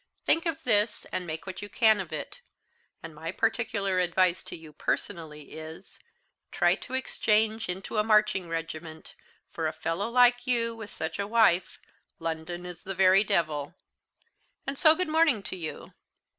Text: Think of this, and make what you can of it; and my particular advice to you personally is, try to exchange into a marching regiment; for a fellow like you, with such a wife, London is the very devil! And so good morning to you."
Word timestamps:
Think 0.25 0.47
of 0.47 0.63
this, 0.63 1.05
and 1.11 1.27
make 1.27 1.45
what 1.45 1.61
you 1.61 1.69
can 1.69 1.99
of 1.99 2.11
it; 2.11 2.41
and 3.03 3.13
my 3.13 3.31
particular 3.31 3.99
advice 3.99 4.43
to 4.45 4.55
you 4.57 4.73
personally 4.73 5.51
is, 5.51 5.99
try 6.51 6.73
to 6.73 6.95
exchange 6.95 7.69
into 7.69 7.99
a 7.99 8.03
marching 8.03 8.49
regiment; 8.49 9.13
for 9.51 9.67
a 9.67 9.71
fellow 9.73 10.09
like 10.09 10.47
you, 10.47 10.75
with 10.75 10.89
such 10.89 11.19
a 11.19 11.27
wife, 11.27 11.77
London 12.17 12.65
is 12.65 12.81
the 12.81 12.95
very 12.95 13.23
devil! 13.23 13.75
And 14.65 14.75
so 14.75 14.95
good 14.95 15.07
morning 15.07 15.43
to 15.43 15.55
you." 15.55 15.93